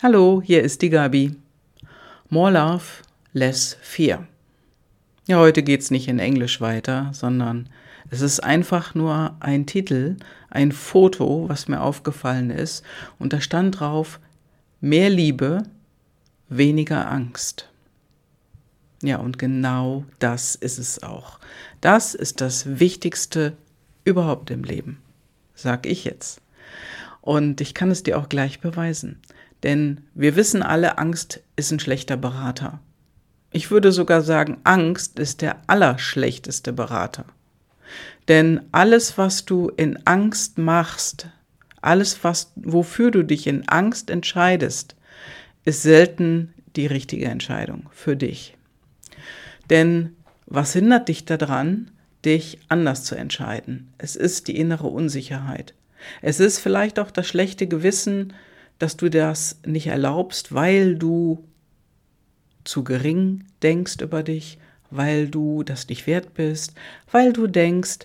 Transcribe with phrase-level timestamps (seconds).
[0.00, 1.34] Hallo, hier ist die Gabi.
[2.28, 2.84] More Love,
[3.32, 4.28] Less Fear.
[5.26, 7.68] Ja, heute geht's nicht in Englisch weiter, sondern
[8.08, 10.16] es ist einfach nur ein Titel,
[10.50, 12.84] ein Foto, was mir aufgefallen ist,
[13.18, 14.20] und da stand drauf,
[14.80, 15.64] mehr Liebe,
[16.48, 17.68] weniger Angst.
[19.02, 21.40] Ja, und genau das ist es auch.
[21.80, 23.56] Das ist das Wichtigste
[24.04, 25.02] überhaupt im Leben,
[25.56, 26.40] sag ich jetzt.
[27.20, 29.20] Und ich kann es dir auch gleich beweisen.
[29.62, 32.80] Denn wir wissen alle, Angst ist ein schlechter Berater.
[33.50, 37.24] Ich würde sogar sagen, Angst ist der allerschlechteste Berater.
[38.28, 41.28] Denn alles, was du in Angst machst,
[41.80, 44.96] alles, was, wofür du dich in Angst entscheidest,
[45.64, 48.56] ist selten die richtige Entscheidung für dich.
[49.70, 50.14] Denn
[50.46, 51.90] was hindert dich daran,
[52.24, 53.92] dich anders zu entscheiden?
[53.98, 55.74] Es ist die innere Unsicherheit.
[56.22, 58.34] Es ist vielleicht auch das schlechte Gewissen,
[58.78, 61.44] dass du das nicht erlaubst, weil du
[62.64, 64.58] zu gering denkst über dich,
[64.90, 66.74] weil du das nicht wert bist,
[67.10, 68.00] weil du denkst,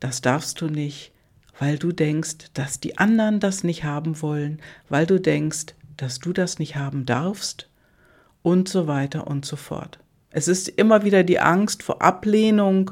[0.00, 1.12] das darfst du nicht,
[1.58, 6.32] weil du denkst, dass die anderen das nicht haben wollen, weil du denkst, dass du
[6.32, 7.68] das nicht haben darfst
[8.42, 9.98] und so weiter und so fort.
[10.30, 12.90] Es ist immer wieder die Angst vor Ablehnung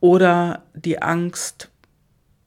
[0.00, 1.70] oder die Angst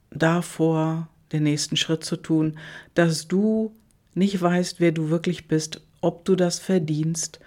[0.09, 2.58] davor, den nächsten Schritt zu tun,
[2.95, 3.76] dass du
[4.16, 7.39] nicht weißt, wer du wirklich bist, ob du das verdienst,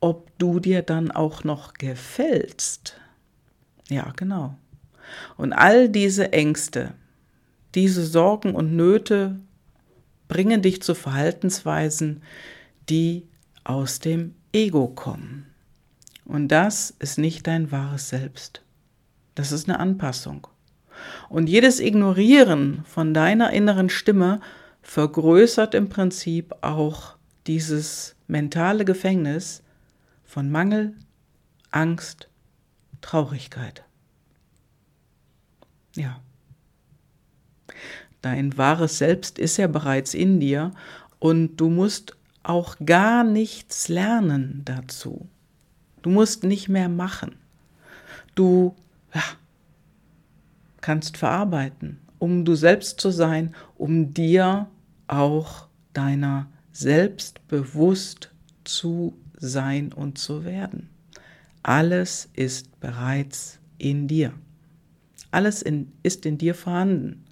[0.00, 2.96] ob du dir dann auch noch gefällst.
[3.88, 4.56] Ja, genau.
[5.36, 6.94] Und all diese Ängste,
[7.74, 9.38] diese Sorgen und Nöte
[10.28, 12.22] bringen dich zu Verhaltensweisen,
[12.88, 13.26] die
[13.64, 15.46] aus dem Ego kommen.
[16.24, 18.62] Und das ist nicht dein wahres Selbst.
[19.34, 20.46] Das ist eine Anpassung.
[21.28, 24.40] Und jedes Ignorieren von deiner inneren Stimme
[24.82, 29.62] vergrößert im Prinzip auch dieses mentale Gefängnis
[30.24, 30.94] von Mangel,
[31.70, 32.28] Angst,
[33.00, 33.84] Traurigkeit.
[35.96, 36.20] Ja.
[38.22, 40.72] Dein wahres Selbst ist ja bereits in dir
[41.18, 45.28] und du musst auch gar nichts lernen dazu.
[46.02, 47.36] Du musst nicht mehr machen.
[48.34, 48.74] Du
[49.14, 49.22] ja,
[50.80, 54.68] kannst verarbeiten, um du selbst zu sein, um dir
[55.08, 58.30] auch deiner selbst bewusst
[58.62, 60.90] zu sein und zu werden.
[61.62, 64.32] Alles ist bereits in dir.
[65.30, 67.24] Alles in, ist in dir vorhanden.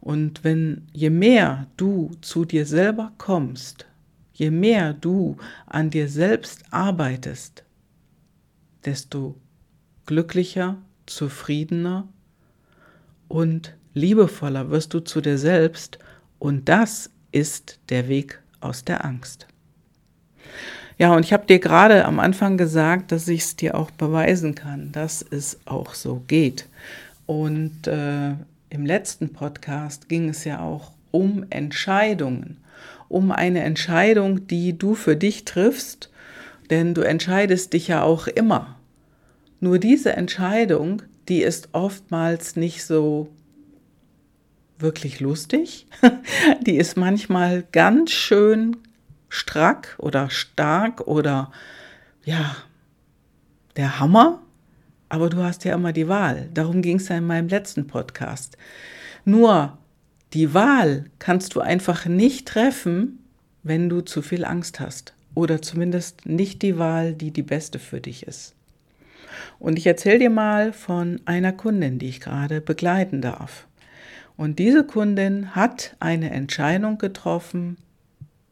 [0.00, 3.86] Und wenn je mehr du zu dir selber kommst,
[4.32, 5.36] je mehr du
[5.66, 7.64] an dir selbst arbeitest,
[8.84, 9.34] desto
[10.06, 10.76] glücklicher,
[11.06, 12.06] zufriedener
[13.26, 15.98] und liebevoller wirst du zu dir selbst
[16.38, 19.46] und das ist der Weg aus der Angst.
[20.98, 24.56] Ja, und ich habe dir gerade am Anfang gesagt, dass ich es dir auch beweisen
[24.56, 26.68] kann, dass es auch so geht.
[27.26, 28.30] Und äh,
[28.70, 32.58] im letzten Podcast ging es ja auch um Entscheidungen,
[33.08, 36.10] um eine Entscheidung, die du für dich triffst,
[36.70, 38.76] denn du entscheidest dich ja auch immer.
[39.60, 43.28] Nur diese Entscheidung, die ist oftmals nicht so
[44.78, 45.86] wirklich lustig.
[46.66, 48.76] Die ist manchmal ganz schön
[49.28, 51.52] strack oder stark oder
[52.24, 52.56] ja,
[53.76, 54.42] der Hammer.
[55.08, 56.50] Aber du hast ja immer die Wahl.
[56.52, 58.58] Darum ging es ja in meinem letzten Podcast.
[59.24, 59.78] Nur
[60.34, 63.24] die Wahl kannst du einfach nicht treffen,
[63.62, 65.14] wenn du zu viel Angst hast.
[65.34, 68.54] Oder zumindest nicht die Wahl, die die beste für dich ist.
[69.58, 73.66] Und ich erzähle dir mal von einer Kundin, die ich gerade begleiten darf.
[74.38, 77.76] Und diese Kundin hat eine Entscheidung getroffen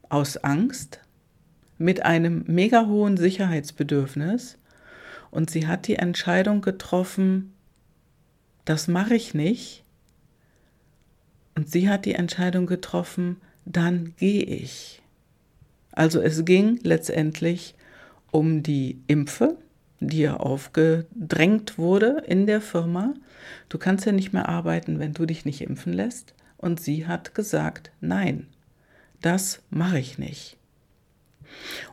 [0.09, 0.99] aus Angst
[1.77, 4.57] mit einem mega hohen Sicherheitsbedürfnis.
[5.31, 7.53] Und sie hat die Entscheidung getroffen,
[8.65, 9.85] das mache ich nicht.
[11.55, 15.01] Und sie hat die Entscheidung getroffen, dann gehe ich.
[15.93, 17.75] Also es ging letztendlich
[18.31, 19.57] um die Impfe,
[19.99, 23.13] dir aufgedrängt wurde in der Firma.
[23.69, 26.33] Du kannst ja nicht mehr arbeiten, wenn du dich nicht impfen lässt.
[26.57, 28.47] Und sie hat gesagt, nein,
[29.21, 30.57] das mache ich nicht.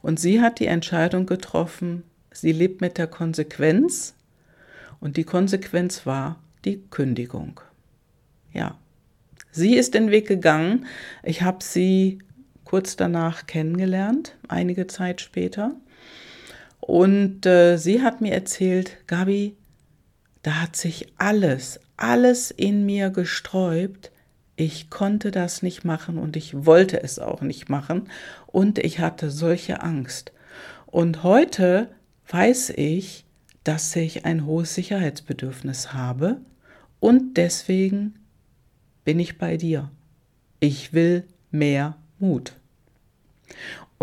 [0.02, 2.02] Und sie hat die Entscheidung getroffen,
[2.32, 4.14] sie lebt mit der Konsequenz
[5.00, 7.60] und die Konsequenz war die Kündigung.
[8.52, 8.78] Ja,
[9.50, 10.86] sie ist den Weg gegangen.
[11.22, 12.18] Ich habe sie
[12.64, 15.76] kurz danach kennengelernt, einige Zeit später.
[16.86, 19.56] Und äh, sie hat mir erzählt, Gabi,
[20.42, 24.12] da hat sich alles, alles in mir gesträubt,
[24.56, 28.10] Ich konnte das nicht machen und ich wollte es auch nicht machen
[28.46, 30.32] und ich hatte solche Angst.
[30.86, 31.88] Und heute
[32.28, 33.24] weiß ich,
[33.64, 36.36] dass ich ein hohes Sicherheitsbedürfnis habe
[37.00, 38.14] und deswegen
[39.04, 39.90] bin ich bei dir.
[40.60, 42.52] Ich will mehr Mut.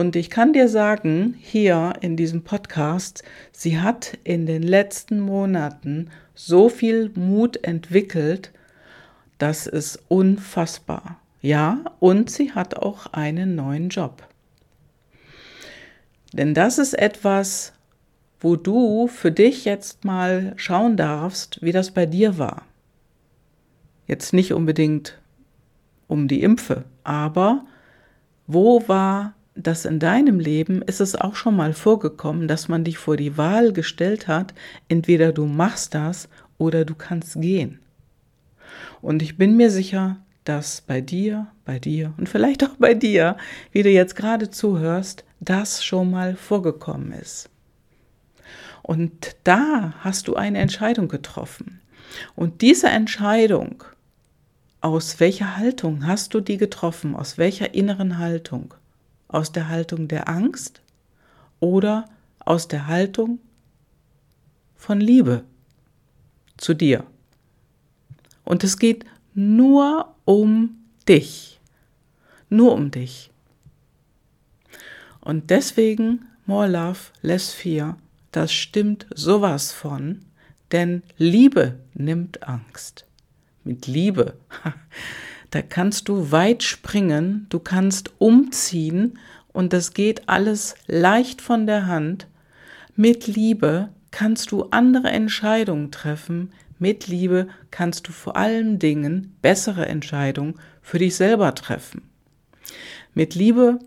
[0.01, 6.09] Und ich kann dir sagen, hier in diesem Podcast, sie hat in den letzten Monaten
[6.33, 8.51] so viel Mut entwickelt,
[9.38, 11.21] das ist unfassbar.
[11.44, 14.27] Ja, und sie hat auch einen neuen Job.
[16.33, 17.74] Denn das ist etwas,
[18.39, 22.63] wo du für dich jetzt mal schauen darfst, wie das bei dir war.
[24.07, 25.19] Jetzt nicht unbedingt
[26.07, 27.65] um die Impfe, aber
[28.47, 29.36] wo war
[29.67, 30.81] das in deinem Leben?
[30.81, 34.53] Ist es auch schon mal vorgekommen, dass man dich vor die Wahl gestellt hat,
[34.87, 37.79] entweder du machst das oder du kannst gehen.
[39.01, 43.37] Und ich bin mir sicher, dass bei dir, bei dir und vielleicht auch bei dir,
[43.71, 47.49] wie du jetzt gerade zuhörst, das schon mal vorgekommen ist.
[48.83, 51.81] Und da hast du eine Entscheidung getroffen.
[52.35, 53.83] Und diese Entscheidung,
[54.81, 57.15] aus welcher Haltung hast du die getroffen?
[57.15, 58.73] Aus welcher inneren Haltung?
[59.31, 60.81] Aus der Haltung der Angst
[61.60, 63.39] oder aus der Haltung
[64.75, 65.44] von Liebe
[66.57, 67.06] zu dir?
[68.44, 71.60] Und es geht nur um dich.
[72.50, 73.31] Nur um dich.
[75.22, 77.98] Und deswegen More Love, Less Fear
[78.31, 80.19] das stimmt sowas von,
[80.72, 83.06] denn Liebe nimmt Angst.
[83.63, 84.38] Mit Liebe,
[85.51, 89.19] da kannst du weit springen, du kannst umziehen
[89.51, 92.27] und das geht alles leicht von der Hand.
[92.95, 99.86] Mit Liebe kannst du andere Entscheidungen treffen, mit Liebe kannst du vor allen Dingen bessere
[99.86, 102.09] Entscheidungen für dich selber treffen.
[103.13, 103.80] Mit Liebe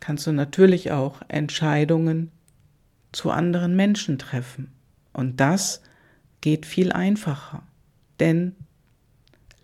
[0.00, 2.30] kannst du natürlich auch Entscheidungen
[3.10, 4.70] zu anderen Menschen treffen.
[5.14, 5.80] Und das
[6.42, 7.62] geht viel einfacher.
[8.20, 8.54] Denn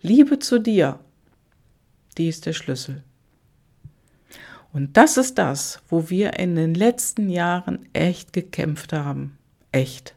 [0.01, 0.99] Liebe zu dir,
[2.17, 3.03] die ist der Schlüssel.
[4.73, 9.37] Und das ist das, wo wir in den letzten Jahren echt gekämpft haben.
[9.71, 10.15] Echt.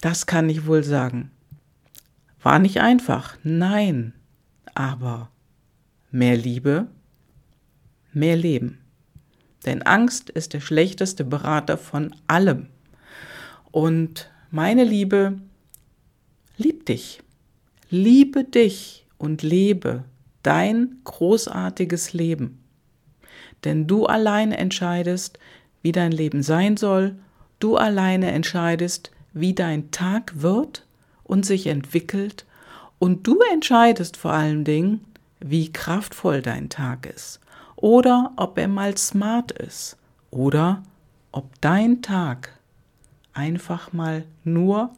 [0.00, 1.30] Das kann ich wohl sagen.
[2.42, 4.12] War nicht einfach, nein,
[4.74, 5.30] aber
[6.10, 6.88] mehr Liebe,
[8.12, 8.78] mehr Leben.
[9.64, 12.68] Denn Angst ist der schlechteste Berater von allem.
[13.70, 15.40] Und meine Liebe,
[16.58, 17.22] lieb dich.
[17.88, 20.04] Liebe dich und lebe
[20.42, 22.60] dein großartiges Leben.
[23.64, 25.38] Denn du alleine entscheidest,
[25.82, 27.16] wie dein Leben sein soll.
[27.58, 30.86] Du alleine entscheidest, wie dein Tag wird
[31.24, 32.44] und sich entwickelt.
[32.98, 35.00] Und du entscheidest vor allen Dingen,
[35.40, 37.40] wie kraftvoll dein Tag ist
[37.76, 39.96] oder ob er mal smart ist
[40.30, 40.82] oder
[41.32, 42.58] ob dein Tag
[43.32, 44.90] einfach mal nur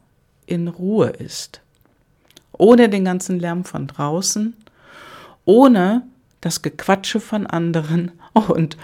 [0.45, 1.61] in Ruhe ist.
[2.57, 4.55] Ohne den ganzen Lärm von draußen,
[5.45, 6.03] ohne
[6.41, 8.77] das Gequatsche von anderen und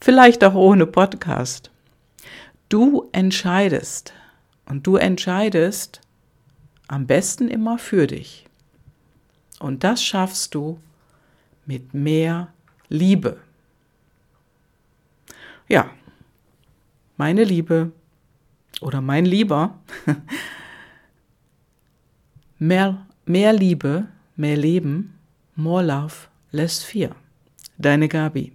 [0.00, 1.70] vielleicht auch ohne Podcast.
[2.68, 4.12] Du entscheidest
[4.66, 6.00] und du entscheidest
[6.88, 8.46] am besten immer für dich.
[9.58, 10.80] Und das schaffst du
[11.66, 12.48] mit mehr
[12.88, 13.38] Liebe.
[15.68, 15.90] Ja,
[17.16, 17.92] meine Liebe
[18.80, 19.78] oder mein Lieber,
[22.58, 25.18] mehr, mehr Liebe, mehr Leben,
[25.54, 27.10] more love, less fear.
[27.78, 28.52] Deine Gabi.